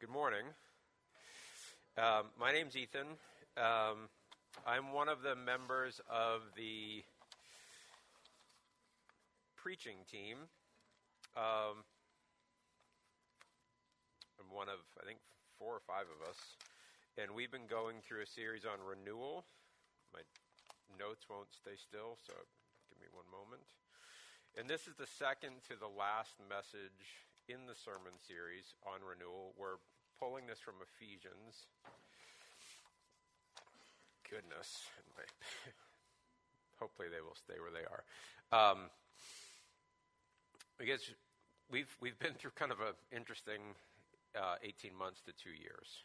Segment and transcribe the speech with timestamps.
[0.00, 0.46] Good morning.
[1.98, 3.18] Um, my name's Ethan.
[3.58, 4.06] Um,
[4.64, 7.02] I'm one of the members of the
[9.56, 10.46] preaching team.
[11.34, 11.82] Um,
[14.38, 15.18] I'm one of, I think,
[15.58, 16.38] four or five of us.
[17.18, 19.46] And we've been going through a series on renewal.
[20.14, 20.22] My
[20.94, 22.34] notes won't stay still, so
[22.86, 23.66] give me one moment.
[24.54, 29.56] And this is the second to the last message in the sermon series on renewal.
[29.56, 29.80] We're
[30.20, 31.64] pulling this from Ephesians.
[34.28, 34.84] Goodness.
[36.80, 38.04] Hopefully they will stay where they are.
[38.52, 38.92] Um,
[40.80, 41.00] I guess
[41.72, 43.74] we've we've been through kind of an interesting
[44.36, 46.04] uh, 18 months to two years.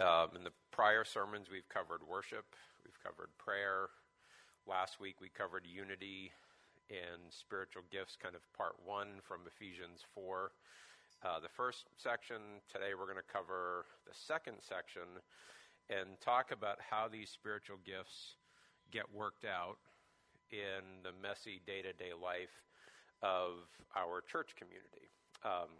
[0.00, 3.92] Um, in the prior sermons, we've covered worship, we've covered prayer.
[4.66, 6.32] Last week, we covered unity
[6.90, 10.52] and spiritual gifts, kind of part one from Ephesians 4.
[11.24, 15.08] Uh, the first section, today we're going to cover the second section
[15.88, 18.36] and talk about how these spiritual gifts
[18.90, 19.78] get worked out
[20.52, 22.62] in the messy day to day life
[23.22, 25.10] of our church community.
[25.42, 25.72] Um,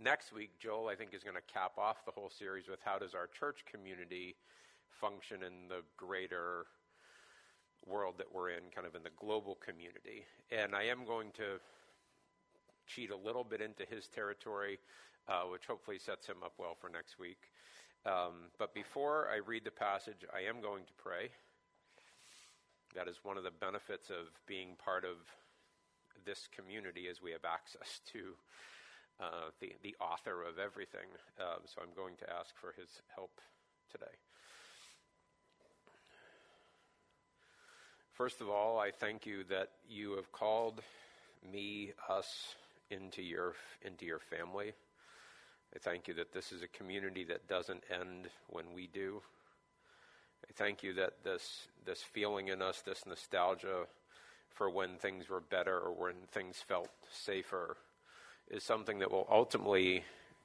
[0.00, 2.98] next week, Joel, I think, is going to cap off the whole series with how
[2.98, 4.34] does our church community
[5.00, 6.66] function in the greater
[7.88, 10.24] world that we're in, kind of in the global community.
[10.50, 11.60] And I am going to
[12.86, 14.78] cheat a little bit into his territory,
[15.28, 17.50] uh, which hopefully sets him up well for next week.
[18.06, 21.30] Um, but before I read the passage, I am going to pray.
[22.94, 25.16] That is one of the benefits of being part of
[26.24, 28.34] this community, as we have access to
[29.20, 31.08] uh, the the author of everything.
[31.38, 33.40] Um, so I'm going to ask for his help
[33.90, 34.27] today.
[38.18, 40.82] First of all, I thank you that you have called
[41.52, 42.56] me, us,
[42.90, 44.72] into your, into your family.
[45.72, 49.22] I thank you that this is a community that doesn't end when we do.
[50.44, 53.84] I thank you that this, this feeling in us, this nostalgia
[54.52, 57.76] for when things were better or when things felt safer,
[58.50, 60.02] is something that will ultimately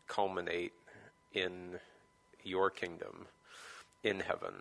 [0.07, 0.73] culminate
[1.33, 1.79] in
[2.43, 3.25] your kingdom
[4.03, 4.53] in heaven.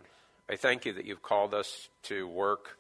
[0.53, 2.77] I thank you that you've called us to work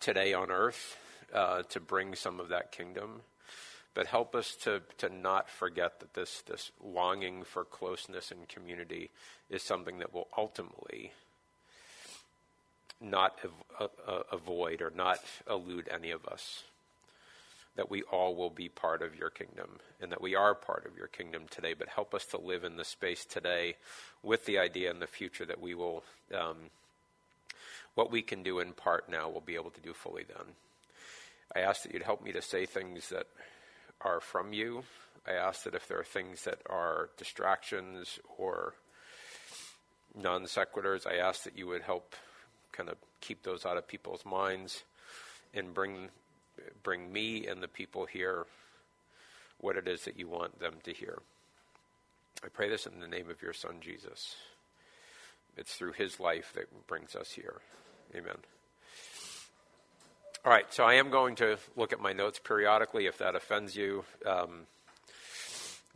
[0.00, 0.96] today on earth
[1.34, 3.20] uh, to bring some of that kingdom.
[3.92, 9.10] But help us to, to not forget that this, this longing for closeness and community
[9.50, 11.12] is something that will ultimately
[12.98, 16.62] not av- uh, avoid or not elude any of us
[17.78, 20.98] that we all will be part of your kingdom and that we are part of
[20.98, 23.76] your kingdom today, but help us to live in the space today
[24.20, 26.02] with the idea in the future that we will,
[26.36, 26.56] um,
[27.94, 30.44] what we can do in part now, we'll be able to do fully then.
[31.54, 33.28] I ask that you'd help me to say things that
[34.00, 34.82] are from you.
[35.24, 38.74] I ask that if there are things that are distractions or
[40.16, 42.16] non sequiturs, I ask that you would help
[42.72, 44.82] kind of keep those out of people's minds
[45.54, 46.08] and bring
[46.82, 48.46] bring me and the people here
[49.60, 51.18] what it is that you want them to hear.
[52.44, 54.36] I pray this in the name of your Son, Jesus.
[55.56, 57.60] It's through his life that brings us here.
[58.14, 58.36] Amen.
[60.44, 63.06] All right, so I am going to look at my notes periodically.
[63.06, 64.66] If that offends you, um,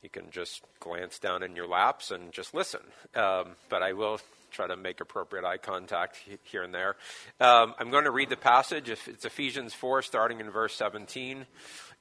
[0.03, 2.81] you can just glance down in your laps and just listen.
[3.15, 4.21] Um, but I will
[4.51, 6.97] try to make appropriate eye contact here and there.
[7.41, 8.91] Um, I'm going to read the passage.
[8.91, 11.47] It's Ephesians 4, starting in verse 17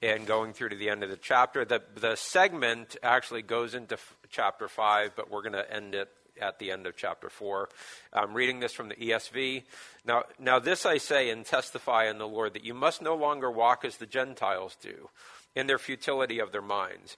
[0.02, 1.64] and going through to the end of the chapter.
[1.64, 6.10] The, the segment actually goes into f- chapter 5, but we're going to end it
[6.42, 7.70] at the end of chapter 4.
[8.12, 9.64] I'm reading this from the ESV.
[10.06, 13.52] Now, now this I say and testify in the Lord that you must no longer
[13.52, 15.10] walk as the Gentiles do
[15.56, 17.18] in their futility of their minds.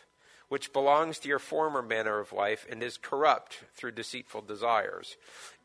[0.51, 5.15] which belongs to your former manner of life and is corrupt through deceitful desires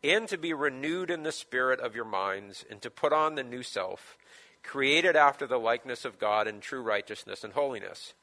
[0.04, 3.42] and to be renewed in the spirit of your minds, and to put on the
[3.42, 4.16] new self,
[4.62, 8.14] created after the likeness of God in true righteousness and holiness.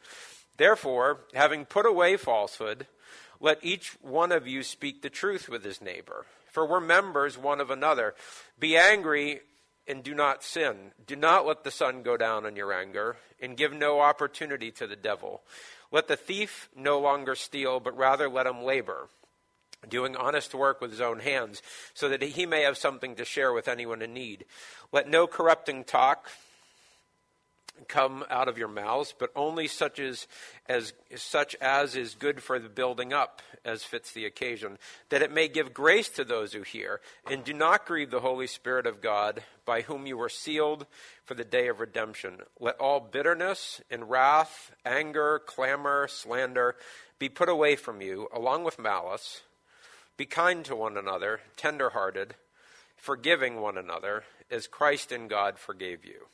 [0.55, 2.87] Therefore, having put away falsehood,
[3.41, 7.59] let each one of you speak the truth with his neighbor, for we're members one
[7.59, 8.15] of another.
[8.57, 9.41] Be angry
[9.85, 10.93] and do not sin.
[11.05, 14.87] Do not let the sun go down on your anger, and give no opportunity to
[14.87, 15.41] the devil.
[15.93, 19.07] Let the thief no longer steal, but rather let him labor
[19.87, 21.61] doing honest work with his own hands,
[21.93, 24.45] so that he may have something to share with anyone in need.
[24.91, 26.29] Let no corrupting talk
[27.87, 30.27] come out of your mouths, but only such as,
[30.67, 34.77] as such as is good for the building up, as fits the occasion,
[35.09, 37.01] that it may give grace to those who hear.
[37.29, 40.85] And do not grieve the Holy Spirit of God, by whom you were sealed
[41.25, 42.39] for the day of redemption.
[42.59, 46.75] Let all bitterness and wrath, anger, clamor, slander
[47.19, 49.41] be put away from you, along with malice.
[50.17, 52.35] Be kind to one another, tender hearted,
[52.97, 56.27] forgiving one another, as Christ in God forgave you.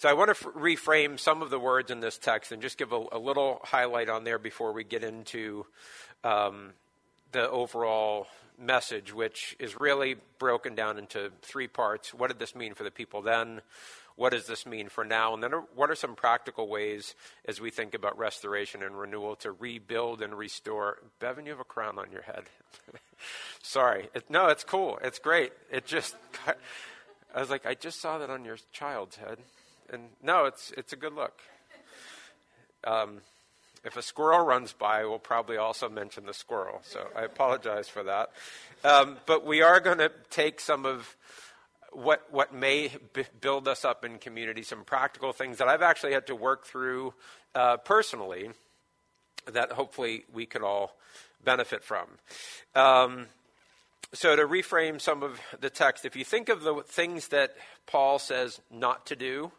[0.00, 2.78] So I want to f- reframe some of the words in this text and just
[2.78, 5.66] give a, a little highlight on there before we get into
[6.24, 6.70] um,
[7.32, 8.26] the overall
[8.58, 12.14] message, which is really broken down into three parts.
[12.14, 13.60] What did this mean for the people then?
[14.16, 15.34] What does this mean for now?
[15.34, 17.14] And then, what are some practical ways
[17.44, 20.96] as we think about restoration and renewal to rebuild and restore?
[21.18, 22.44] Bevan, you have a crown on your head.
[23.62, 24.08] Sorry.
[24.14, 24.98] It, no, it's cool.
[25.04, 25.52] It's great.
[25.70, 26.16] It just,
[27.34, 29.36] I was like, I just saw that on your child's head.
[29.92, 31.40] And no, it's, it's a good look.
[32.84, 33.20] Um,
[33.84, 36.80] if a squirrel runs by, we'll probably also mention the squirrel.
[36.82, 38.30] So I apologize for that.
[38.84, 41.16] Um, but we are going to take some of
[41.92, 46.12] what what may b- build us up in community, some practical things that I've actually
[46.12, 47.14] had to work through
[47.54, 48.50] uh, personally,
[49.46, 50.96] that hopefully we could all
[51.42, 52.06] benefit from.
[52.74, 53.26] Um,
[54.12, 57.56] so to reframe some of the text, if you think of the things that
[57.86, 59.52] Paul says not to do,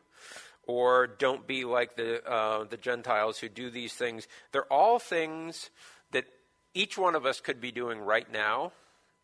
[0.67, 5.69] or don't be like the uh, the Gentiles who do these things, they're all things
[6.11, 6.25] that
[6.73, 8.71] each one of us could be doing right now,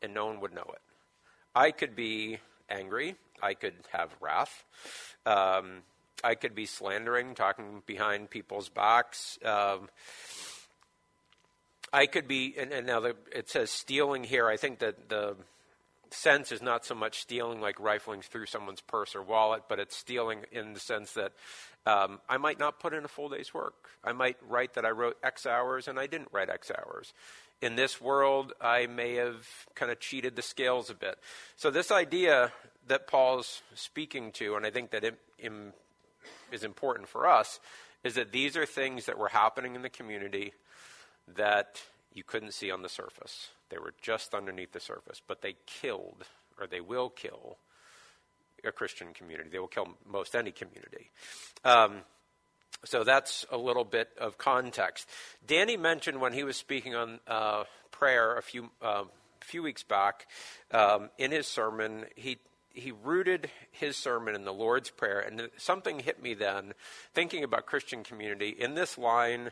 [0.02, 0.82] and no one would know it.
[1.56, 2.40] I could be
[2.70, 3.16] angry.
[3.42, 4.64] I could have wrath.
[5.26, 5.84] Um,
[6.24, 9.38] I could be slandering, talking behind people's backs.
[9.46, 9.90] Um,
[11.94, 14.48] I could be, and, and now the, it says stealing here.
[14.48, 15.36] I think that the
[16.14, 19.96] sense is not so much stealing like rifling through someone's purse or wallet, but it's
[19.96, 21.34] stealing in the sense that
[21.86, 23.90] um, I might not put in a full day's work.
[24.04, 27.14] I might write that I wrote X hours and I didn't write X hours
[27.62, 31.18] in this world, I may have kind of cheated the scales a bit.
[31.56, 32.52] So, this idea
[32.88, 35.52] that Paul's speaking to, and I think that it, it
[36.52, 37.60] is important for us,
[38.04, 40.54] is that these are things that were happening in the community
[41.36, 41.82] that
[42.18, 43.50] you couldn't see on the surface.
[43.70, 46.26] They were just underneath the surface, but they killed,
[46.60, 47.58] or they will kill,
[48.66, 49.50] a Christian community.
[49.50, 51.12] They will kill most any community.
[51.64, 52.02] Um,
[52.84, 55.08] so that's a little bit of context.
[55.46, 59.04] Danny mentioned when he was speaking on uh, prayer a few uh,
[59.42, 60.28] few weeks back
[60.72, 62.38] um, in his sermon, he
[62.78, 66.74] he rooted his sermon in the Lord's Prayer, and something hit me then,
[67.14, 68.50] thinking about Christian community.
[68.50, 69.52] In this line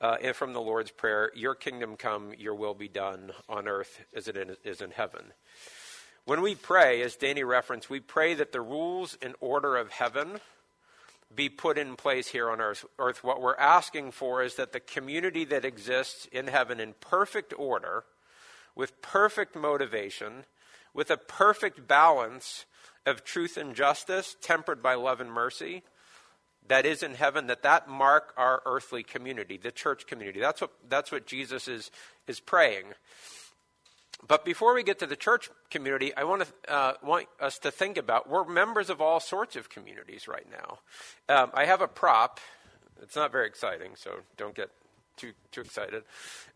[0.00, 4.28] uh, from the Lord's Prayer, "Your kingdom come, Your will be done on earth as
[4.28, 5.32] it is in heaven."
[6.24, 10.40] When we pray, as Danny referenced, we pray that the rules and order of heaven
[11.34, 12.84] be put in place here on earth.
[12.98, 13.24] earth.
[13.24, 18.04] What we're asking for is that the community that exists in heaven in perfect order,
[18.74, 20.44] with perfect motivation,
[20.94, 22.64] with a perfect balance
[23.06, 25.82] of truth and justice, tempered by love and mercy,
[26.68, 30.40] that is in heaven, that that mark our earthly community, the church community.
[30.40, 31.90] That's what, that's what Jesus is,
[32.26, 32.84] is praying.
[34.26, 37.70] But before we get to the church community, I want, to, uh, want us to
[37.70, 40.78] think about we're members of all sorts of communities right now.
[41.34, 42.38] Um, I have a prop.
[43.02, 44.68] It's not very exciting, so don't get
[45.16, 46.02] too too excited.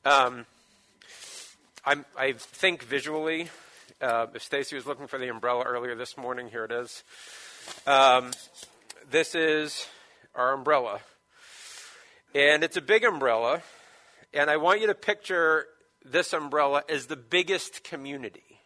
[0.05, 0.47] Um,
[2.17, 3.49] i think visually.
[4.01, 7.05] Uh, if Stacy was looking for the umbrella earlier this morning, here it is.
[7.87, 8.33] Um,
[9.11, 9.87] this is
[10.35, 11.01] our umbrella,
[12.35, 13.63] and it's a big umbrella.
[14.33, 15.67] And I want you to picture
[16.05, 18.61] this umbrella is the biggest community.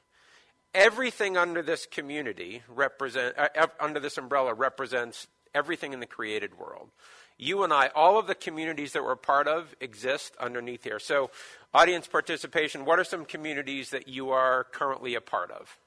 [0.75, 6.91] Everything under this community represent uh, under this umbrella represents everything in the created world.
[7.39, 10.99] You and I, all of the communities that we're part of exist underneath here.
[10.99, 11.31] So,
[11.73, 15.79] audience participation, what are some communities that you are currently a part of?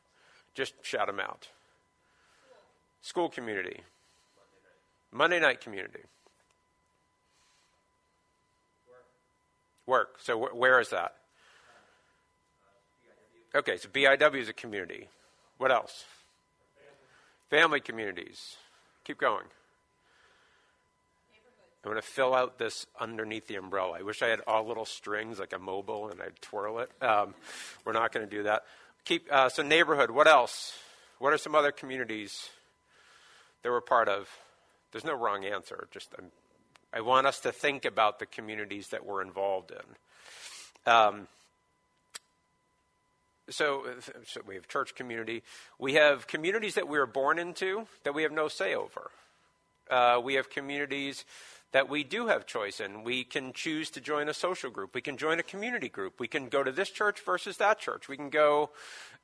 [0.53, 1.49] Just shout them out.
[3.01, 3.81] School community.
[5.11, 6.03] Monday night community.
[9.85, 10.19] Work.
[10.21, 11.15] So, where is that?
[13.53, 15.09] Okay, so BIW is a community.
[15.57, 16.05] What else?
[17.49, 18.55] Family communities.
[19.03, 19.43] Keep going.
[21.83, 23.97] I'm going to fill out this underneath the umbrella.
[23.99, 26.91] I wish I had all little strings like a mobile and I'd twirl it.
[27.03, 27.33] Um,
[27.85, 28.63] we're not going to do that.
[29.03, 30.11] Keep uh, so neighborhood.
[30.11, 30.77] What else?
[31.17, 32.49] What are some other communities
[33.63, 34.29] that we're part of?
[34.91, 35.87] There's no wrong answer.
[35.91, 36.25] Just I'm,
[36.93, 40.91] i want us to think about the communities that we're involved in.
[40.91, 41.27] Um,
[43.49, 43.85] so,
[44.25, 45.41] so we have church community.
[45.79, 49.09] We have communities that we were born into that we have no say over.
[49.89, 51.25] Uh, we have communities
[51.71, 53.03] that we do have choice in.
[53.03, 54.93] We can choose to join a social group.
[54.93, 56.19] We can join a community group.
[56.19, 58.07] We can go to this church versus that church.
[58.07, 58.71] We can go.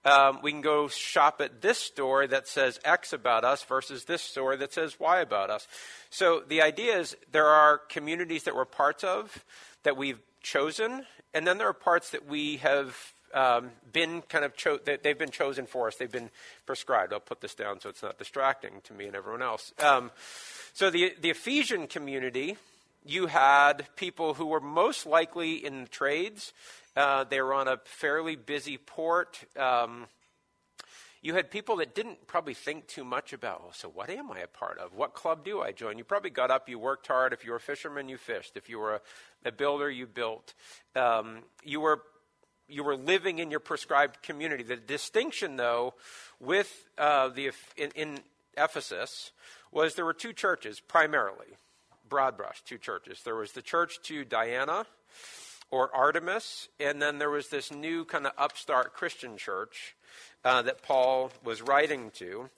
[0.06, 4.22] Um, we can go shop at this store that says X about us versus this
[4.22, 5.68] store that says Y about us.
[6.10, 9.44] So the idea is there are communities that we're parts of
[9.84, 12.96] that we've chosen, and then there are parts that we have
[13.34, 15.96] um, been kind of cho- they, have been chosen for us.
[15.96, 16.30] They've been
[16.66, 17.12] prescribed.
[17.12, 19.74] I'll put this down so it's not distracting to me and everyone else.
[19.80, 20.12] Um,
[20.77, 22.55] so the the Ephesian community,
[23.03, 26.53] you had people who were most likely in the trades.
[26.96, 29.43] Uh, they were on a fairly busy port.
[29.57, 30.05] Um,
[31.24, 34.41] you had people that didn't probably think too much about, oh, so what am I
[34.41, 34.93] a part of?
[34.93, 35.98] What club do I join?
[35.98, 37.34] You probably got up, you worked hard.
[37.34, 38.55] If you were a fisherman, you fished.
[38.55, 39.01] If you were a,
[39.46, 40.53] a builder, you built.
[40.96, 42.03] Um, you were
[42.67, 44.62] you were living in your prescribed community.
[44.62, 45.96] The distinction, though,
[46.39, 48.19] with uh, the in, in
[48.57, 49.31] Ephesus
[49.71, 51.57] was there were two churches primarily,
[52.07, 53.21] broad brush, two churches.
[53.23, 54.85] There was the church to Diana
[55.69, 59.95] or Artemis, and then there was this new kind of upstart Christian church
[60.45, 62.49] uh, that Paul was writing to.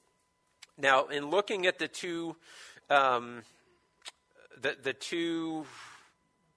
[0.78, 2.36] Now, in looking at the two,
[2.90, 3.42] um,
[4.62, 5.66] the, the two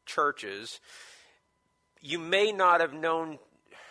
[0.06, 0.78] churches,
[2.00, 3.38] you may not have known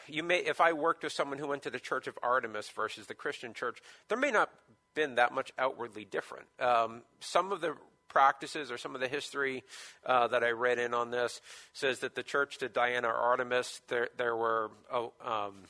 [0.08, 3.08] you may if i worked with someone who went to the church of artemis versus
[3.08, 3.80] the christian church
[4.10, 4.50] there may not
[4.94, 6.48] been that much outwardly different.
[6.60, 7.76] Um, some of the
[8.08, 9.64] practices or some of the history
[10.06, 11.42] uh, that I read in on this
[11.74, 15.64] says that the church to Diana or Artemis, there, there were, oh, um,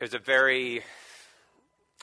[0.00, 0.82] it was a very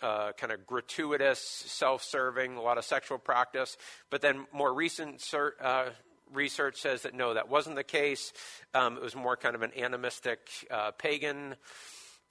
[0.01, 3.77] uh, kind of gratuitous, self serving, a lot of sexual practice.
[4.10, 5.24] But then more recent
[5.62, 5.89] uh,
[6.34, 8.34] research says that no, that wasn't the case.
[8.74, 10.39] Um, it was more kind of an animistic
[10.70, 11.56] uh, pagan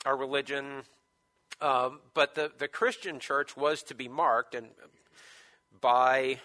[0.07, 0.83] uh, religion.
[1.61, 4.69] Um, but the, the Christian church was to be marked and
[5.81, 6.41] by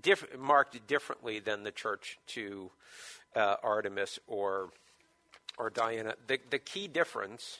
[0.00, 2.70] diff- marked differently than the church to
[3.34, 4.70] uh, Artemis or
[5.58, 6.14] or Diana.
[6.26, 7.58] The, the key difference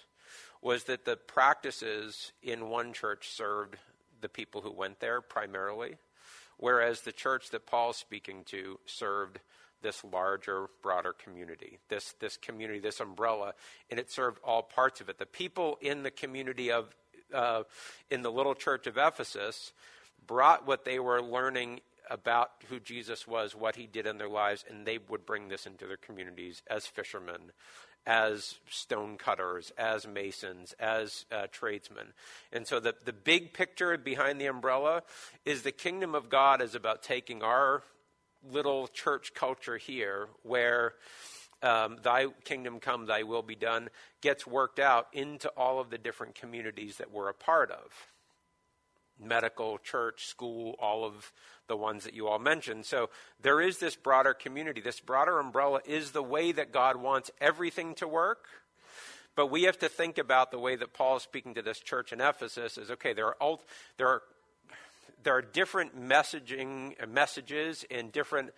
[0.62, 3.76] was that the practices in one church served
[4.20, 5.96] the people who went there primarily,
[6.56, 9.40] whereas the church that Paul's speaking to served
[9.82, 13.54] this larger, broader community, this, this community, this umbrella,
[13.90, 15.18] and it served all parts of it.
[15.18, 16.94] The people in the community of,
[17.34, 17.64] uh,
[18.10, 19.72] in the little church of Ephesus,
[20.26, 24.64] brought what they were learning about who Jesus was, what he did in their lives,
[24.68, 27.52] and they would bring this into their communities as fishermen,
[28.06, 32.12] as stone cutters, as masons, as uh, tradesmen.
[32.52, 35.02] And so the, the big picture behind the umbrella
[35.44, 37.82] is the kingdom of God is about taking our
[38.50, 40.94] little church culture here where
[41.62, 43.88] um, thy kingdom come, thy will be done,
[44.20, 48.08] gets worked out into all of the different communities that we're a part of
[49.20, 51.32] medical, church, school, all of
[51.68, 52.84] the ones that you all mentioned.
[52.84, 54.80] So there is this broader community.
[54.80, 58.46] This broader umbrella is the way that God wants everything to work.
[59.34, 62.12] But we have to think about the way that Paul is speaking to this church
[62.12, 63.62] in Ephesus is okay, there are, all
[63.96, 64.22] there are
[65.22, 68.50] there are different messaging uh, messages and different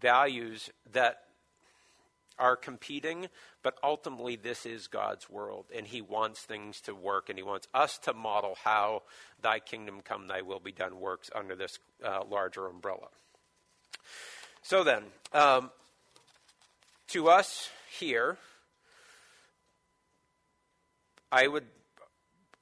[0.00, 1.22] values that
[2.38, 3.28] are competing,
[3.62, 7.68] but ultimately this is God's world, and He wants things to work, and He wants
[7.74, 9.02] us to model how
[9.42, 13.08] Thy kingdom come, Thy will be done works under this uh, larger umbrella.
[14.62, 15.70] So then, um,
[17.08, 18.38] to us here,
[21.30, 21.66] I would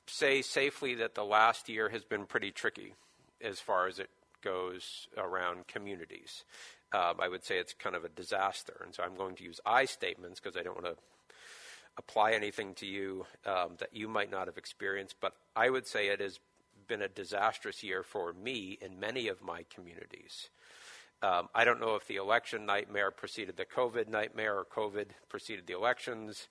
[0.06, 2.94] say safely that the last year has been pretty tricky
[3.42, 4.10] as far as it
[4.42, 6.44] goes around communities.
[6.92, 8.80] Um, I would say it's kind of a disaster.
[8.84, 11.02] And so I'm going to use I statements because I don't want to
[11.98, 15.16] apply anything to you um, that you might not have experienced.
[15.20, 16.38] But I would say it has
[16.86, 20.48] been a disastrous year for me in many of my communities.
[21.20, 25.66] Um, I don't know if the election nightmare preceded the COVID nightmare or COVID preceded
[25.66, 26.46] the elections.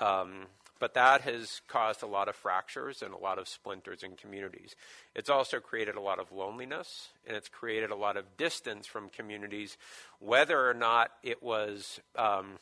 [0.00, 0.46] Um,
[0.82, 4.74] but that has caused a lot of fractures and a lot of splinters in communities.
[5.14, 9.08] It's also created a lot of loneliness and it's created a lot of distance from
[9.08, 9.78] communities,
[10.18, 12.58] whether or not it was um,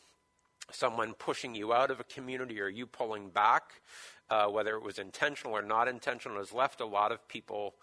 [0.70, 3.80] someone pushing you out of a community or you pulling back,
[4.28, 7.74] uh, whether it was intentional or not intentional, has left a lot of people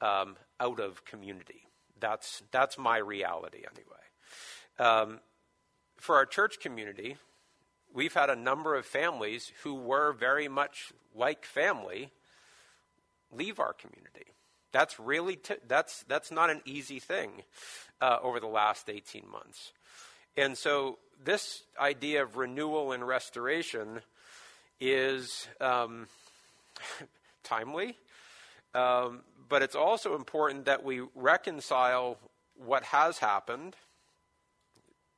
[0.00, 1.66] um, out of community.
[2.00, 4.00] That's, that's my reality, anyway.
[4.78, 5.20] Um,
[5.98, 7.18] for our church community,
[7.92, 12.10] we've had a number of families who were very much like family
[13.30, 14.26] leave our community.
[14.72, 17.42] That's really t- that's that's not an easy thing
[18.00, 19.72] uh, over the last 18 months.
[20.36, 24.00] And so this idea of renewal and restoration
[24.80, 26.06] is um,
[27.44, 27.98] timely,
[28.74, 32.18] um, but it's also important that we reconcile
[32.56, 33.76] what has happened.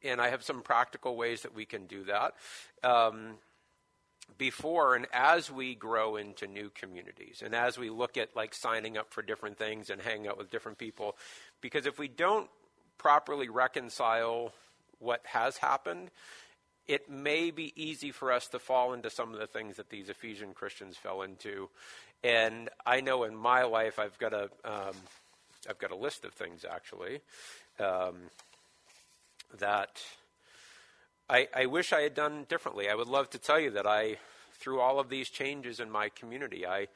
[0.04, 2.34] And I have some practical ways that we can do that.
[2.82, 3.38] Um,
[4.38, 8.96] before and as we grow into new communities and as we look at like signing
[8.96, 11.16] up for different things and hanging out with different people
[11.60, 12.48] because if we don't
[12.98, 14.52] properly reconcile
[14.98, 16.10] what has happened
[16.86, 20.08] it may be easy for us to fall into some of the things that these
[20.08, 21.68] ephesian christians fell into
[22.24, 24.94] and i know in my life i've got a um,
[25.68, 27.20] i've got a list of things actually
[27.78, 28.16] um,
[29.58, 30.00] that
[31.28, 32.88] I, I wish I had done differently.
[32.88, 34.18] I would love to tell you that I,
[34.52, 36.88] through all of these changes in my community, I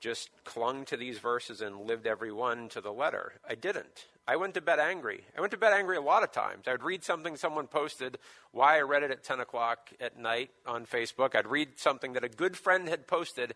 [0.00, 3.32] just clung to these verses and lived every one to the letter.
[3.48, 4.06] I didn't.
[4.26, 5.24] I went to bed angry.
[5.36, 6.66] I went to bed angry a lot of times.
[6.66, 8.18] I would read something someone posted,
[8.52, 11.34] why I read it at 10 o'clock at night on Facebook.
[11.34, 13.54] I'd read something that a good friend had posted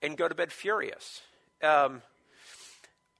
[0.00, 1.20] and go to bed furious.
[1.62, 2.02] Um,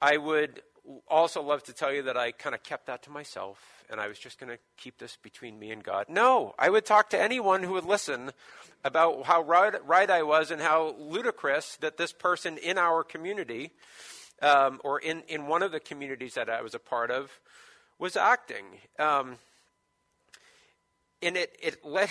[0.00, 0.62] I would
[1.08, 4.08] also love to tell you that I kind of kept that to myself and I
[4.08, 6.06] was just going to keep this between me and God.
[6.08, 8.32] No, I would talk to anyone who would listen
[8.84, 13.72] about how right, right I was and how ludicrous that this person in our community,
[14.40, 17.30] um, or in, in one of the communities that I was a part of,
[17.98, 18.64] was acting.
[18.98, 19.36] Um,
[21.20, 22.10] and it, it led.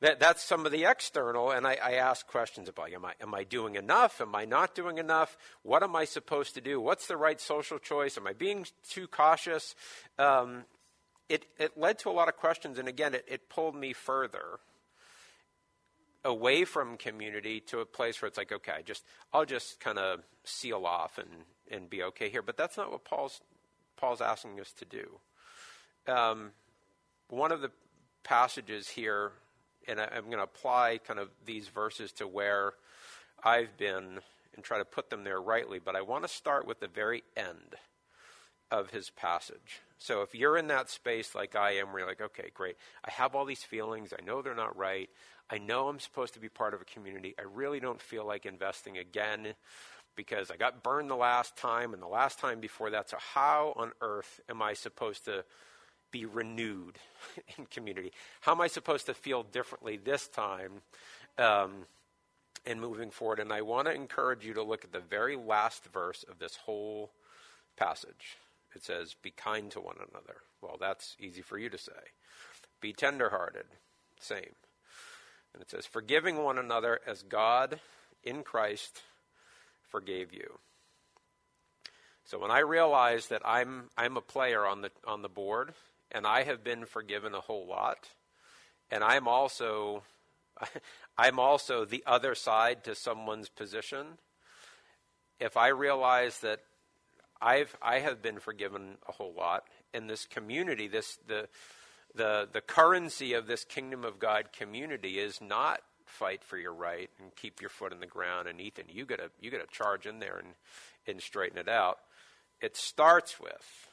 [0.00, 3.34] That, that's some of the external, and I, I ask questions about am I, am
[3.34, 4.20] I doing enough?
[4.20, 5.36] Am I not doing enough?
[5.62, 6.80] What am I supposed to do?
[6.80, 8.16] What's the right social choice?
[8.18, 9.74] Am I being too cautious?
[10.18, 10.64] Um,
[11.28, 14.60] it, it led to a lot of questions, and again, it, it pulled me further
[16.24, 20.20] away from community to a place where it's like, okay, just I'll just kind of
[20.44, 21.28] seal off and,
[21.70, 22.42] and be okay here.
[22.42, 23.40] But that's not what Paul's
[23.96, 25.18] Paul's asking us to do.
[26.12, 26.50] Um,
[27.28, 27.70] one of the
[28.22, 29.32] passages here,
[29.88, 32.72] and I, I'm going to apply kind of these verses to where
[33.42, 34.20] I've been
[34.54, 35.78] and try to put them there rightly.
[35.78, 37.76] But I want to start with the very end
[38.70, 39.80] of his passage.
[39.98, 43.10] So if you're in that space like I am, where you're like, okay, great, I
[43.12, 45.08] have all these feelings, I know they're not right,
[45.48, 48.44] I know I'm supposed to be part of a community, I really don't feel like
[48.44, 49.54] investing again
[50.16, 53.10] because I got burned the last time and the last time before that.
[53.10, 55.44] So how on earth am I supposed to
[56.16, 56.98] be renewed
[57.58, 58.12] in community?
[58.40, 60.82] How am I supposed to feel differently this time?
[61.38, 61.86] Um,
[62.64, 63.38] and moving forward.
[63.38, 66.56] And I want to encourage you to look at the very last verse of this
[66.56, 67.12] whole
[67.76, 68.38] passage.
[68.74, 70.38] It says, Be kind to one another.
[70.60, 71.92] Well, that's easy for you to say.
[72.80, 73.66] Be tenderhearted.
[74.18, 74.56] Same.
[75.54, 77.78] And it says, Forgiving one another as God
[78.24, 79.02] in Christ
[79.88, 80.58] forgave you.
[82.24, 85.72] So when I realize that I'm, I'm a player on the, on the board
[86.12, 88.08] and I have been forgiven a whole lot,
[88.90, 90.02] and I'm also,
[91.18, 94.18] I'm also the other side to someone's position,
[95.40, 96.60] if I realize that
[97.40, 101.48] I've I have been forgiven a whole lot, and this community, this the
[102.14, 107.10] the the currency of this kingdom of God community is not fight for your right
[107.20, 108.48] and keep your foot in the ground.
[108.48, 110.54] And Ethan, you gotta you gotta charge in there and
[111.06, 111.98] and straighten it out.
[112.60, 113.88] It starts with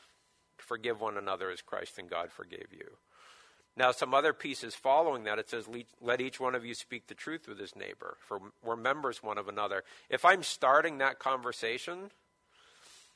[0.74, 2.98] forgive one another as Christ and God forgave you.
[3.78, 5.68] Now, some other pieces following that, it says,
[6.02, 9.38] Let each one of you speak the truth with his neighbor, for we're members one
[9.38, 9.84] of another.
[10.10, 12.10] If I'm starting that conversation,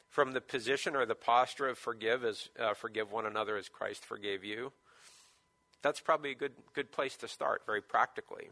[0.10, 4.06] from the position or the posture of forgive as uh, forgive one another as Christ
[4.06, 4.72] forgave you.
[5.82, 8.50] That's probably a good good place to start, very practically.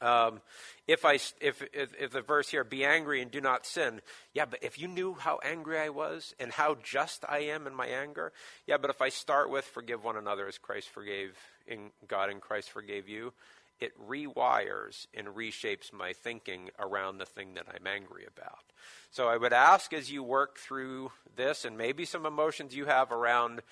[0.00, 0.40] Um,
[0.86, 4.00] if I if, if, if the verse here, be angry and do not sin.
[4.34, 7.74] Yeah, but if you knew how angry I was and how just I am in
[7.74, 8.32] my anger,
[8.66, 8.76] yeah.
[8.76, 12.70] But if I start with forgive one another as Christ forgave in God and Christ
[12.70, 13.32] forgave you,
[13.80, 18.64] it rewires and reshapes my thinking around the thing that I'm angry about.
[19.10, 23.12] So I would ask as you work through this and maybe some emotions you have
[23.12, 23.62] around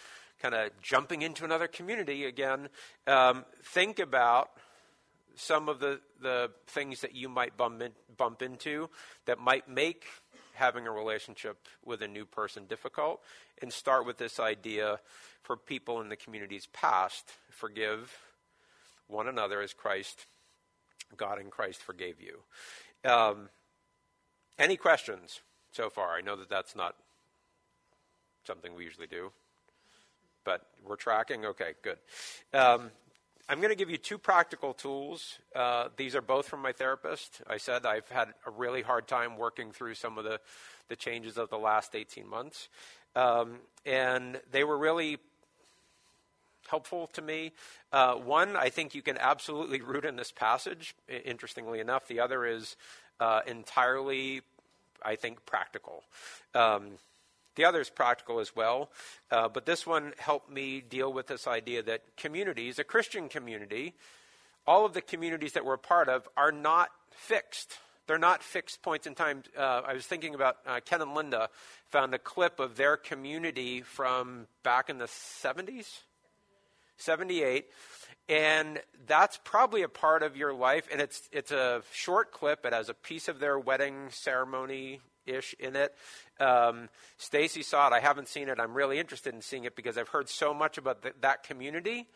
[0.40, 2.68] kind of jumping into another community again,
[3.06, 4.50] um, think about
[5.36, 8.88] some of the, the things that you might bump, in, bump into
[9.26, 10.04] that might make
[10.54, 13.20] having a relationship with a new person difficult
[13.60, 15.00] and start with this idea
[15.42, 18.18] for people in the community's past forgive
[19.08, 20.26] one another as Christ,
[21.16, 22.40] God in Christ forgave you.
[23.08, 23.48] Um,
[24.58, 25.40] any questions
[25.72, 26.14] so far?
[26.14, 26.94] I know that that's not
[28.46, 29.32] something we usually do,
[30.44, 31.44] but we're tracking.
[31.44, 31.98] Okay, good.
[32.52, 32.90] Um,
[33.46, 35.38] I'm going to give you two practical tools.
[35.54, 37.42] Uh, these are both from my therapist.
[37.46, 40.40] I said I've had a really hard time working through some of the,
[40.88, 42.68] the changes of the last 18 months.
[43.14, 45.18] Um, and they were really
[46.68, 47.52] helpful to me.
[47.92, 52.09] Uh, one, I think you can absolutely root in this passage, interestingly enough.
[52.09, 52.76] The other is
[53.20, 54.40] uh, entirely,
[55.02, 56.02] I think, practical.
[56.54, 56.92] Um,
[57.56, 58.90] the other is practical as well,
[59.30, 63.94] uh, but this one helped me deal with this idea that communities, a Christian community,
[64.66, 67.78] all of the communities that we're a part of, are not fixed.
[68.06, 69.42] They're not fixed points in time.
[69.56, 71.48] Uh, I was thinking about uh, Ken and Linda
[71.90, 75.86] found a clip of their community from back in the 70s,
[76.98, 77.66] 78.
[78.28, 80.88] And that's probably a part of your life.
[80.90, 82.66] And it's, it's a short clip.
[82.66, 85.94] It has a piece of their wedding ceremony ish in it.
[86.40, 87.92] Um, Stacy saw it.
[87.92, 88.58] I haven't seen it.
[88.60, 92.06] I'm really interested in seeing it because I've heard so much about that community.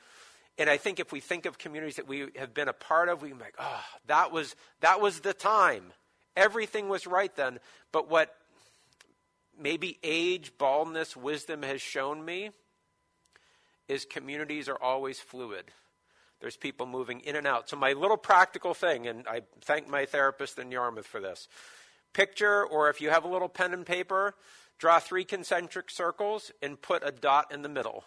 [0.59, 3.23] And I think if we think of communities that we have been a part of,
[3.23, 5.93] we can be like, oh, that was, that was the time.
[6.37, 7.61] Everything was right then.
[7.93, 8.35] But what
[9.59, 12.51] maybe age, baldness, wisdom has shown me
[13.89, 15.65] is communities are always fluid.
[16.41, 17.69] There's people moving in and out.
[17.69, 21.49] So, my little practical thing, and I thank my therapist in Yarmouth for this
[22.13, 24.35] picture, or if you have a little pen and paper,
[24.79, 28.05] draw three concentric circles and put a dot in the middle.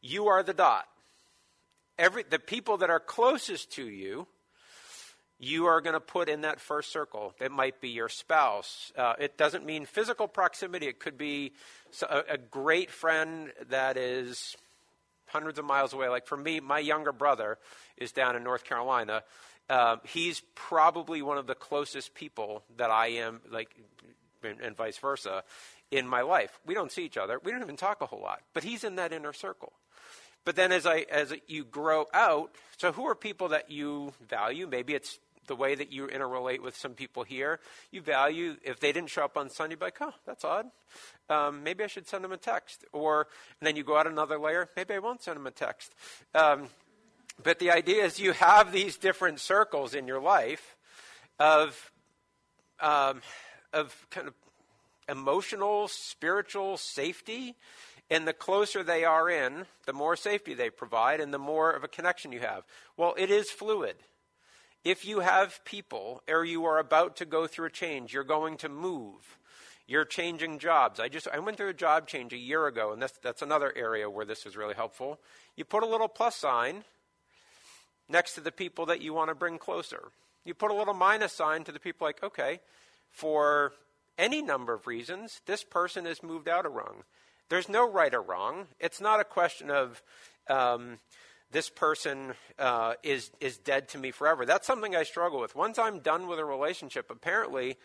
[0.00, 0.86] You are the dot.
[1.98, 4.26] Every, the people that are closest to you,
[5.38, 7.34] you are going to put in that first circle.
[7.40, 8.92] It might be your spouse.
[8.96, 10.86] Uh, it doesn't mean physical proximity.
[10.86, 11.52] It could be
[12.08, 14.56] a, a great friend that is
[15.26, 16.08] hundreds of miles away.
[16.08, 17.58] Like for me, my younger brother
[17.96, 19.22] is down in North Carolina.
[19.68, 23.70] Uh, he's probably one of the closest people that I am, like,
[24.42, 25.42] and, and vice versa,
[25.90, 26.58] in my life.
[26.64, 27.40] We don't see each other.
[27.42, 29.72] We don't even talk a whole lot, but he's in that inner circle.
[30.44, 34.68] But then as I as you grow out, so who are people that you value?
[34.68, 37.60] Maybe it's the way that you interrelate with some people here.
[37.90, 40.66] You value if they didn't show up on Sunday, like, oh, that's odd.
[41.28, 42.84] Um, maybe I should send them a text.
[42.92, 43.26] Or
[43.60, 44.68] and then you go out another layer.
[44.76, 45.94] Maybe I won't send them a text.
[46.34, 46.68] Um,
[47.42, 50.76] but the idea is you have these different circles in your life
[51.38, 51.92] of
[52.80, 53.22] um,
[53.72, 54.34] of kind of
[55.08, 57.54] emotional, spiritual safety
[58.10, 61.84] and the closer they are in, the more safety they provide and the more of
[61.84, 62.64] a connection you have.
[62.96, 63.96] Well, it is fluid.
[64.84, 68.56] If you have people or you are about to go through a change, you're going
[68.58, 69.38] to move.
[69.88, 71.00] You're changing jobs.
[71.00, 73.72] I just I went through a job change a year ago, and that's that's another
[73.76, 75.20] area where this is really helpful.
[75.56, 76.84] You put a little plus sign
[78.08, 80.10] next to the people that you want to bring closer.
[80.44, 82.60] You put a little minus sign to the people like, okay,
[83.10, 83.72] for
[84.18, 87.02] any number of reasons, this person has moved out a rung.
[87.48, 88.66] There's no right or wrong.
[88.80, 90.02] It's not a question of
[90.48, 90.98] um,
[91.50, 94.44] this person uh, is is dead to me forever.
[94.44, 95.54] That's something I struggle with.
[95.54, 97.76] Once I'm done with a relationship, apparently,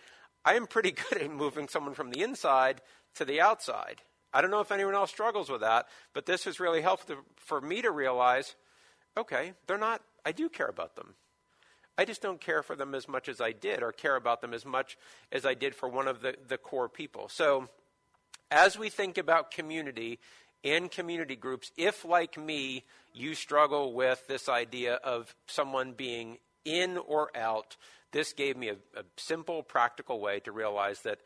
[0.43, 2.81] I am pretty good at moving someone from the inside
[3.15, 4.01] to the outside.
[4.33, 7.17] I don't know if anyone else struggles with that, but this has really helped to,
[7.35, 8.55] for me to realize,
[9.17, 10.01] okay, they're not.
[10.25, 11.15] I do care about them.
[11.97, 14.53] I just don't care for them as much as I did, or care about them
[14.53, 14.97] as much
[15.31, 17.27] as I did for one of the, the core people.
[17.29, 17.67] So
[18.49, 20.19] as we think about community
[20.63, 26.97] and community groups, if, like me, you struggle with this idea of someone being in
[26.97, 27.75] or out,
[28.11, 31.19] this gave me a, a simple, practical way to realize that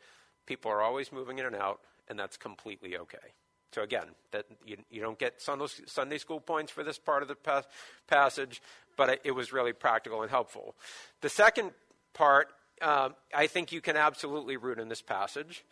[0.46, 3.34] people are always moving in and out, and that's completely okay.
[3.72, 7.34] So again, that you, you don't get Sunday school points for this part of the
[7.34, 7.66] pas-
[8.06, 8.62] passage,
[8.96, 10.74] but it was really practical and helpful.
[11.20, 11.72] The second
[12.14, 12.48] part
[12.82, 15.64] um, I think you can absolutely root in this passage.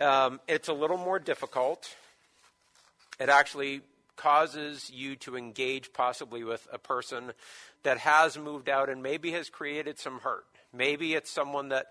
[0.00, 1.94] Um, it's a little more difficult.
[3.18, 3.82] It actually
[4.16, 7.32] causes you to engage possibly with a person
[7.82, 10.44] that has moved out and maybe has created some hurt.
[10.72, 11.86] Maybe it's someone that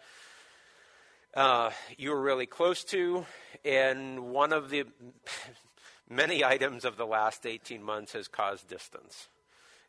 [1.34, 3.26] uh, you were really close to,
[3.66, 4.86] and one of the
[6.10, 9.28] many items of the last 18 months has caused distance.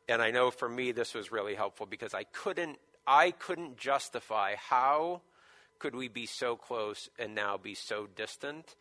[0.09, 4.55] And I know for me this was really helpful because I couldn't I couldn't justify
[4.57, 5.23] how
[5.79, 8.77] could we be so close and now be so distant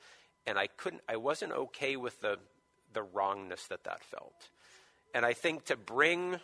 [0.46, 2.38] and I couldn't I wasn't okay with the
[2.94, 4.50] the wrongness that that felt.
[5.14, 6.40] And I think to bring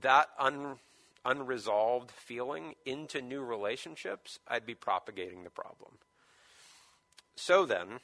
[0.00, 0.76] that un,
[1.24, 5.92] unresolved feeling into new relationships, I'd be propagating the problem.
[7.36, 8.00] So then,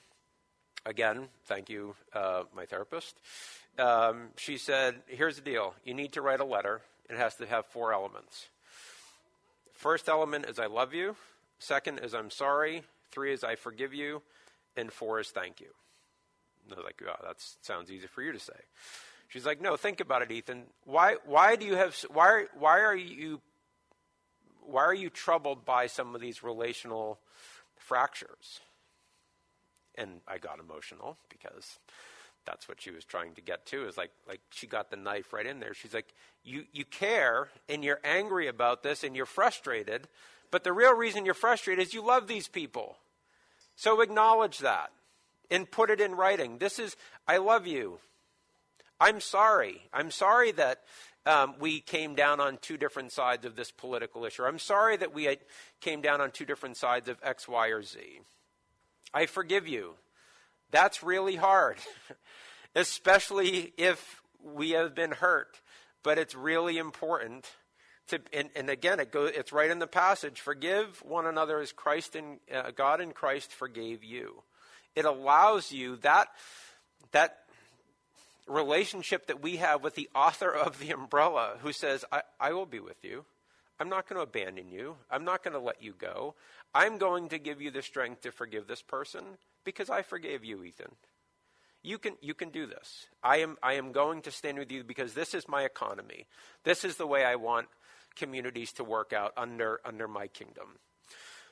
[0.87, 3.17] again, thank you, uh, my therapist.
[3.79, 7.47] Um, she said, Here's the deal you need to write a letter, it has to
[7.47, 8.49] have four elements.
[9.73, 11.17] First element is I love you.
[11.59, 12.83] Second is I'm sorry.
[13.11, 14.23] Three is I forgive you.
[14.77, 15.69] And four is thank you.
[16.65, 18.55] And I was like, oh, that sounds easy for you to say.
[19.29, 20.63] She's like, no, think about it, Ethan.
[20.85, 23.41] Why, why do you have, why, why are you,
[24.63, 27.19] why are you troubled by some of these relational
[27.77, 28.61] fractures?
[29.97, 31.79] And I got emotional because
[32.45, 35.33] that's what she was trying to get to is like like she got the knife
[35.33, 35.75] right in there.
[35.75, 40.09] She's like you you care and you're angry about this and you're frustrated
[40.55, 42.97] but the real reason you're frustrated is you love these people.
[43.75, 44.93] So acknowledge that
[45.51, 46.59] and put it in writing.
[46.59, 47.99] This is i love you.
[49.01, 49.83] I'm sorry.
[49.93, 50.83] I'm sorry that
[51.27, 54.45] um, we came down on two different sides of this political issue.
[54.45, 55.39] I'm sorry that we
[55.81, 58.21] came down on two different sides of x y or z
[59.15, 59.95] i forgive you
[60.71, 61.79] that's really hard
[62.75, 65.61] especially if we have been hurt.
[66.03, 67.47] But it's really important
[68.09, 70.41] to, and, and again, it it's right in the passage.
[70.41, 74.43] Forgive one another as Christ and uh, God in Christ forgave you.
[74.95, 76.29] It allows you that
[77.13, 77.39] that
[78.47, 82.67] relationship that we have with the author of the umbrella, who says, I, I will
[82.67, 83.25] be with you.
[83.81, 84.97] I'm not going to abandon you.
[85.11, 86.35] I'm not going to let you go.
[86.75, 89.23] I'm going to give you the strength to forgive this person
[89.65, 90.93] because I forgave you, Ethan
[91.85, 93.07] you can, you can do this.
[93.23, 96.27] I am, I am going to stand with you because this is my economy.
[96.65, 97.69] This is the way I want
[98.17, 100.79] communities to work out under, under my kingdom.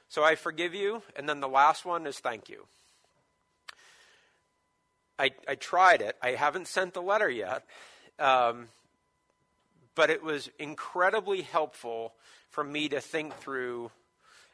[0.08, 1.02] So I forgive you.
[1.14, 2.66] And then the last one is thank you.
[5.18, 6.16] I, I tried it.
[6.22, 7.64] I haven't sent the letter yet.
[8.18, 8.68] Um,
[9.94, 12.14] but it was incredibly helpful
[12.48, 13.90] for me to think through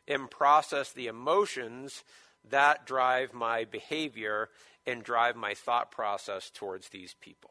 [0.09, 2.03] and process the emotions
[2.51, 4.49] that drive my behavior
[4.87, 7.51] and drive my thought process towards these people.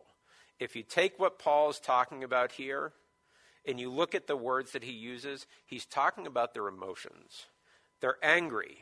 [0.59, 2.93] If you take what Paul is talking about here
[3.65, 7.45] and you look at the words that he uses, he's talking about their emotions.
[8.01, 8.79] They're angry.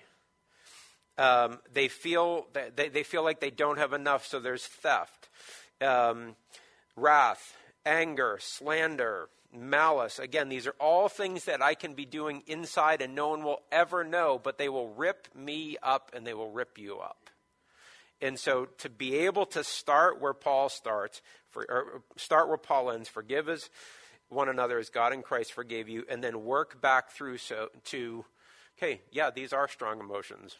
[1.17, 5.29] Um, they feel they, they feel like they don't have enough, so there's theft,
[5.81, 6.35] um,
[6.97, 10.20] wrath, anger, slander, malice.
[10.20, 13.62] Again, these are all things that I can be doing inside and no one will
[13.72, 17.30] ever know, but they will rip me up and they will rip you up.
[18.22, 23.10] And so to be able to start where Paul starts, for, start where Paul ends,
[23.10, 23.70] forgive us
[24.30, 28.26] one another as God in Christ forgave you, and then work back through so to,
[28.78, 30.58] okay, yeah, these are strong emotions.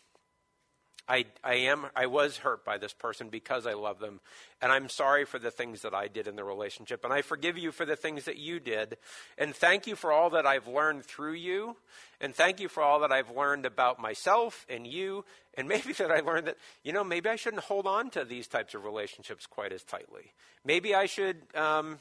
[1.08, 4.20] I, I am I was hurt by this person because I love them
[4.62, 7.58] and I'm sorry for the things that I did in the relationship and I forgive
[7.58, 8.98] you for the things that you did
[9.38, 11.76] and thank you for all that I've learned through you
[12.20, 16.12] and thank you for all that I've learned about myself and you and maybe that
[16.12, 19.46] I learned that you know maybe I shouldn't hold on to these types of relationships
[19.46, 20.34] quite as tightly.
[20.64, 22.00] Maybe I should um,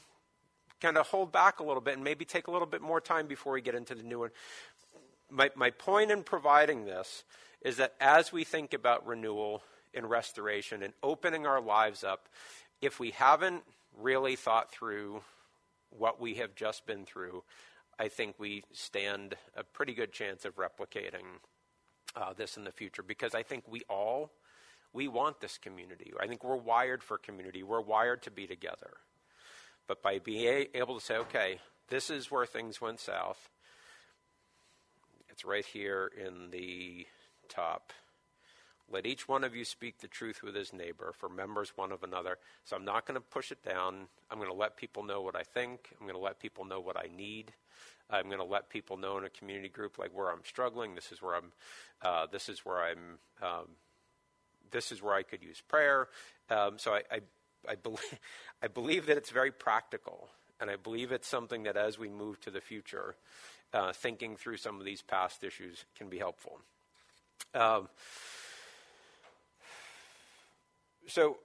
[0.81, 3.27] kind of hold back a little bit and maybe take a little bit more time
[3.27, 4.31] before we get into the new one.
[5.29, 7.23] My, my point in providing this
[7.65, 12.29] is that as we think about renewal and restoration and opening our lives up,
[12.79, 13.63] if we haven't
[13.99, 15.21] really thought through
[15.89, 17.43] what we have just been through,
[17.97, 21.39] I think we stand a pretty good chance of replicating
[22.15, 24.31] uh, this in the future because I think we all
[24.93, 26.13] we want this community.
[26.21, 27.63] I think we're wired for community.
[27.63, 28.91] We're wired to be together.
[29.87, 33.49] But by being able to say, okay, this is where things went south.
[35.29, 37.07] It's right here in the
[37.47, 37.93] top.
[38.91, 42.03] Let each one of you speak the truth with his neighbor, for members one of
[42.03, 42.37] another.
[42.65, 44.07] So I'm not going to push it down.
[44.29, 45.89] I'm going to let people know what I think.
[45.99, 47.51] I'm going to let people know what I need.
[48.09, 50.93] I'm going to let people know in a community group like where I'm struggling.
[50.93, 51.51] This is where I'm.
[52.01, 53.17] Uh, this is where I'm.
[53.41, 53.69] Um,
[54.71, 56.07] this is where I could use prayer.
[56.49, 57.21] Um, so I, I,
[57.69, 58.19] I believe,
[58.61, 60.29] I believe that it's very practical,
[60.59, 63.15] and I believe it's something that as we move to the future,
[63.73, 66.59] uh, thinking through some of these past issues can be helpful.
[67.53, 67.87] Um,
[71.07, 71.37] so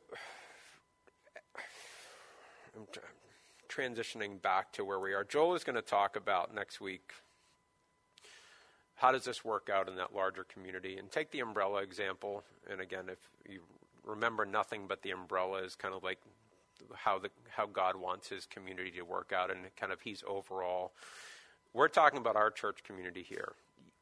[2.76, 2.86] I'm
[3.68, 5.24] transitioning back to where we are.
[5.24, 7.12] Joel is going to talk about next week
[9.00, 12.44] how does this work out in that larger community and take the umbrella example.
[12.70, 13.60] And again, if you
[14.04, 16.18] remember nothing but the umbrella is kind of like
[16.94, 20.92] how the how God wants his community to work out and kind of he's overall.
[21.72, 23.52] We're talking about our church community here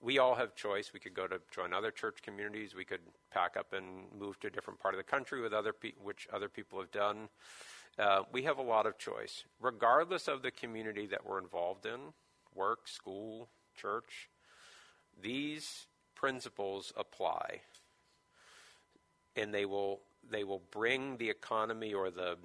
[0.01, 0.93] we all have choice.
[0.93, 2.75] We could go to join other church communities.
[2.75, 3.01] We could
[3.33, 6.29] pack up and move to a different part of the country with other pe- which
[6.33, 7.29] other people have done.
[7.99, 11.99] Uh, we have a lot of choice, regardless of the community that we're involved in,
[12.55, 14.29] work, school, church.
[15.21, 17.63] These principles apply,
[19.35, 22.37] and they will they will bring the economy or the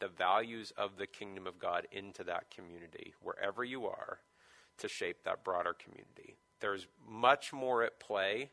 [0.00, 4.18] the values of the kingdom of God into that community, wherever you are,
[4.78, 6.36] to shape that broader community.
[6.62, 8.48] There's much more at play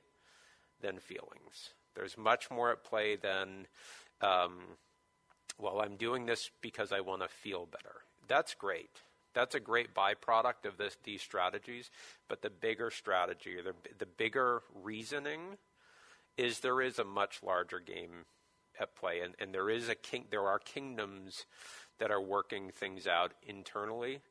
[0.82, 1.70] than feelings.
[1.96, 3.68] There's much more at play than,
[4.22, 4.58] um,
[5.58, 7.96] well, I'm doing this because I want to feel better.
[8.28, 8.90] That's great.
[9.34, 11.92] That's a great byproduct of this, these strategies.
[12.28, 15.58] But the bigger strategy, the, the bigger reasoning,
[16.36, 18.26] is there is a much larger game
[18.80, 20.26] at play, and, and there is a king.
[20.32, 21.46] There are kingdoms
[22.00, 24.22] that are working things out internally,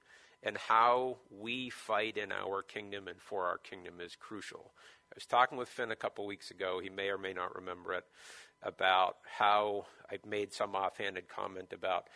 [0.43, 4.73] and how we fight in our kingdom and for our kingdom is crucial.
[5.11, 6.81] I was talking with Finn a couple weeks ago.
[6.83, 8.05] He may or may not remember it
[8.63, 12.09] about how I made some offhanded comment about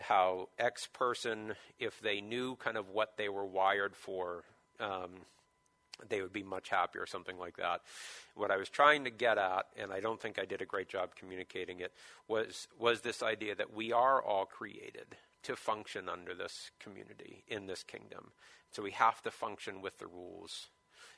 [0.00, 4.44] how X person, if they knew kind of what they were wired for,
[4.80, 5.10] um,
[6.08, 7.80] they would be much happier, something like that.
[8.36, 10.88] What I was trying to get at, and I don't think I did a great
[10.88, 11.92] job communicating it,
[12.28, 17.66] was was this idea that we are all created to function under this community in
[17.66, 18.32] this kingdom.
[18.70, 20.68] So we have to function with the rules,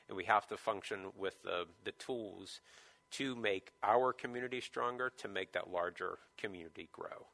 [0.07, 2.61] and we have to function with the the tools
[3.11, 7.27] to make our community stronger, to make that larger community grow.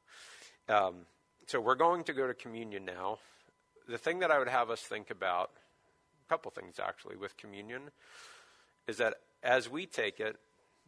[0.68, 1.06] Um,
[1.46, 3.20] so we're going to go to communion now.
[3.88, 5.52] The thing that I would have us think about,
[6.26, 7.84] a couple things actually, with communion,
[8.88, 10.38] is that as we take it,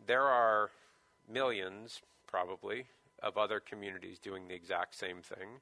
[0.06, 0.72] there are
[1.32, 2.86] millions, probably,
[3.22, 5.62] of other communities doing the exact same thing,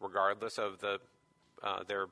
[0.00, 0.98] regardless of the
[1.62, 2.06] uh, their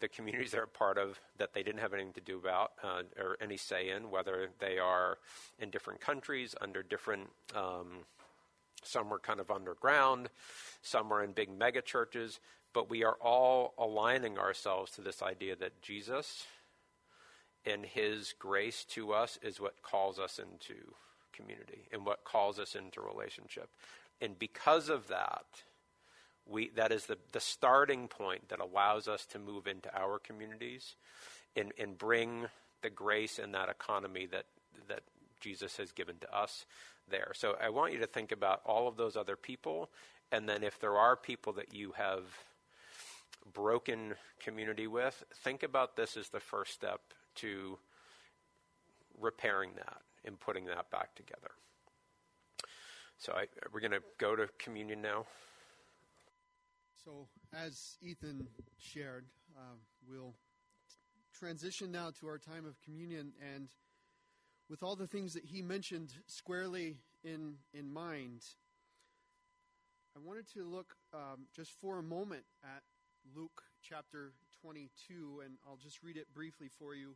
[0.00, 3.02] the communities they're a part of that they didn't have anything to do about uh,
[3.18, 5.18] or any say in, whether they are
[5.58, 7.28] in different countries under different.
[7.54, 8.04] Um,
[8.82, 10.30] some are kind of underground,
[10.80, 12.40] some are in big mega churches,
[12.72, 16.46] but we are all aligning ourselves to this idea that Jesus
[17.66, 20.94] and his grace to us is what calls us into
[21.32, 23.68] community and what calls us into relationship.
[24.20, 25.44] And because of that,
[26.50, 30.96] we, that is the, the starting point that allows us to move into our communities
[31.56, 32.46] and, and bring
[32.82, 34.46] the grace and that economy that,
[34.88, 35.02] that
[35.40, 36.66] Jesus has given to us
[37.08, 37.32] there.
[37.34, 39.90] So I want you to think about all of those other people,
[40.32, 42.24] and then if there are people that you have
[43.52, 47.00] broken community with, think about this as the first step
[47.36, 47.78] to
[49.20, 51.50] repairing that and putting that back together.
[53.18, 55.26] So I, we're going to go to communion now.
[57.04, 58.46] So, as Ethan
[58.78, 59.24] shared,
[59.56, 60.34] uh, we'll
[61.32, 63.32] transition now to our time of communion.
[63.54, 63.70] And
[64.68, 68.42] with all the things that he mentioned squarely in, in mind,
[70.14, 72.82] I wanted to look um, just for a moment at
[73.34, 77.14] Luke chapter 22, and I'll just read it briefly for you.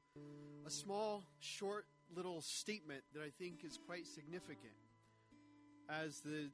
[0.67, 4.73] A small, short little statement that I think is quite significant.
[5.91, 6.49] As the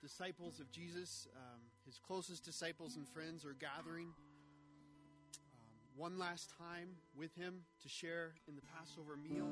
[0.00, 1.59] disciples of Jesus, um,
[1.90, 5.64] his closest disciples and friends, are gathering um,
[5.96, 9.48] one last time with him to share in the Passover meal.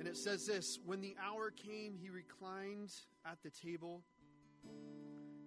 [0.00, 2.92] And it says this When the hour came, he reclined
[3.24, 4.02] at the table,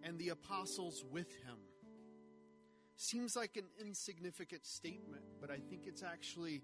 [0.01, 1.57] and the apostles with him.
[2.95, 6.61] Seems like an insignificant statement, but I think it's actually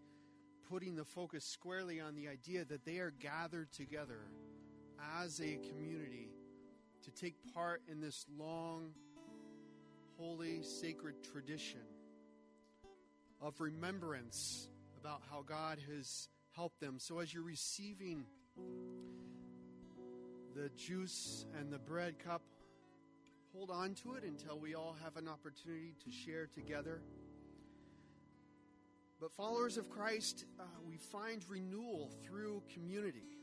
[0.70, 4.22] putting the focus squarely on the idea that they are gathered together
[5.22, 6.30] as a community
[7.08, 8.92] to take part in this long,
[10.18, 11.80] holy, sacred tradition
[13.42, 14.68] of remembrance
[15.00, 17.00] about how God has helped them.
[17.00, 18.26] So as you're receiving
[20.54, 22.42] the juice and the bread cup,
[23.54, 27.02] hold on to it until we all have an opportunity to share together.
[29.22, 33.38] But followers of Christ, uh, we find renewal through community,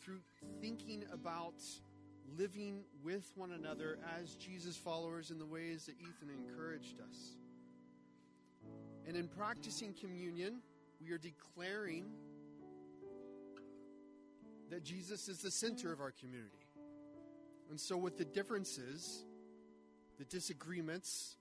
[0.00, 0.20] through
[0.62, 1.62] thinking about
[2.38, 7.36] living with one another as Jesus followers in the ways that Ethan encouraged us.
[9.06, 10.60] And in practicing communion,
[11.00, 12.06] we are declaring
[14.70, 16.66] that Jesus is the center of our community.
[17.70, 19.24] And so, with the differences,
[20.18, 21.36] the disagreements,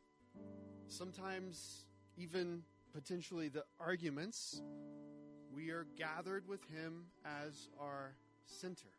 [0.88, 1.86] sometimes
[2.18, 4.62] even potentially the arguments,
[5.54, 8.90] we are gathered with Him as our center.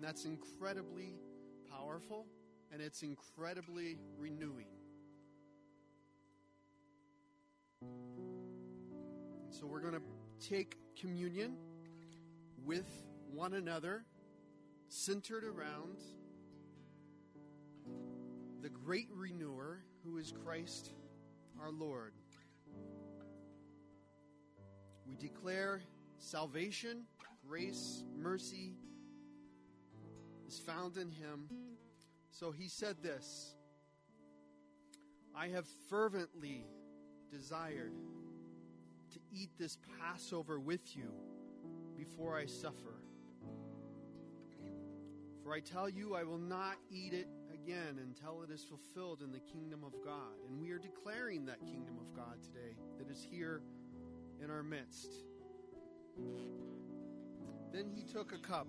[0.00, 1.18] And that's incredibly
[1.70, 2.24] powerful
[2.72, 4.64] and it's incredibly renewing.
[7.82, 10.00] And so we're going to
[10.48, 11.54] take communion
[12.64, 12.88] with
[13.30, 14.06] one another,
[14.88, 15.98] centered around
[18.62, 20.94] the great renewer who is Christ
[21.60, 22.14] our Lord.
[25.06, 25.82] We declare
[26.16, 27.04] salvation,
[27.46, 28.78] grace, mercy,
[30.50, 31.48] is found in him.
[32.32, 33.54] So he said this
[35.34, 36.66] I have fervently
[37.30, 37.92] desired
[39.12, 41.12] to eat this Passover with you
[41.96, 42.96] before I suffer.
[45.44, 49.30] For I tell you, I will not eat it again until it is fulfilled in
[49.30, 50.34] the kingdom of God.
[50.48, 53.62] And we are declaring that kingdom of God today that is here
[54.42, 55.10] in our midst.
[57.72, 58.66] Then he took a cup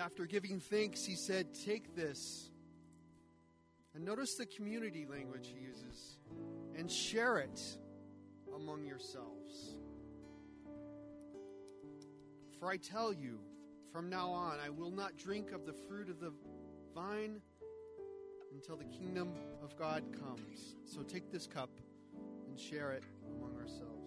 [0.00, 2.48] And after giving thanks, he said, Take this.
[3.94, 6.16] And notice the community language he uses
[6.74, 7.60] and share it
[8.56, 9.74] among yourselves.
[12.58, 13.40] For I tell you,
[13.92, 16.32] from now on, I will not drink of the fruit of the
[16.94, 17.42] vine
[18.54, 20.76] until the kingdom of God comes.
[20.86, 21.68] So take this cup
[22.48, 23.04] and share it
[23.36, 23.99] among ourselves.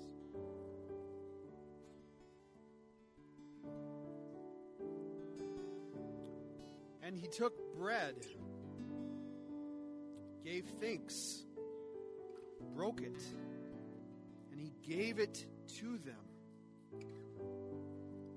[7.16, 8.16] He took bread,
[10.44, 11.44] gave thanks,
[12.76, 13.22] broke it,
[14.52, 15.46] and he gave it
[15.80, 17.02] to them,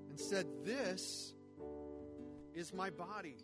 [0.09, 1.33] and said, This
[2.53, 3.37] is my body,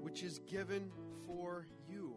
[0.00, 0.90] which is given
[1.26, 2.14] for you.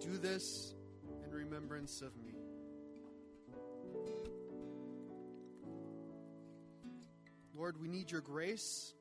[0.00, 0.74] Do this
[1.24, 2.31] in remembrance of me.
[7.62, 8.92] Lord, we need your grace.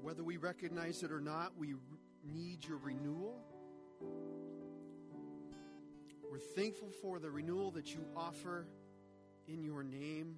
[0.00, 1.74] Whether we recognize it or not, we
[2.22, 3.40] need your renewal.
[6.30, 8.68] We're thankful for the renewal that you offer
[9.48, 10.36] in your name.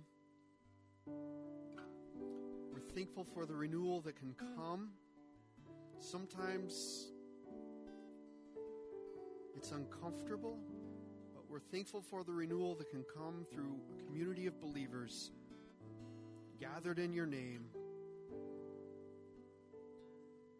[1.06, 4.92] We're thankful for the renewal that can come.
[5.98, 7.08] Sometimes
[9.54, 10.56] it's uncomfortable,
[11.34, 15.30] but we're thankful for the renewal that can come through a community of believers
[16.60, 17.66] gathered in your name,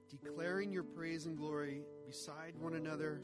[0.09, 3.21] declaring your praise and glory beside one another,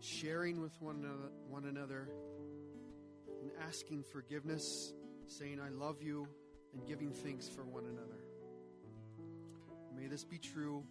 [0.00, 2.08] sharing with one another, one another
[3.44, 4.94] and asking forgiveness,
[5.26, 6.26] saying, I love you,
[6.72, 8.24] and giving thanks for one another.
[9.94, 10.82] May this be true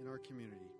[0.00, 0.73] in our community.